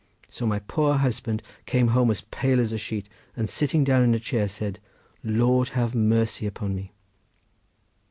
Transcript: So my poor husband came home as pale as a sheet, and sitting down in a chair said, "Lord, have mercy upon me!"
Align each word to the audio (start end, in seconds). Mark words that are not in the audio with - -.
So 0.29 0.47
my 0.47 0.57
poor 0.57 0.95
husband 0.95 1.43
came 1.67 1.89
home 1.89 2.09
as 2.09 2.21
pale 2.21 2.59
as 2.59 2.73
a 2.73 2.77
sheet, 2.79 3.07
and 3.37 3.47
sitting 3.47 3.83
down 3.83 4.01
in 4.01 4.15
a 4.15 4.19
chair 4.19 4.47
said, 4.47 4.79
"Lord, 5.23 5.69
have 5.77 5.93
mercy 5.93 6.47
upon 6.47 6.73
me!" 6.73 6.91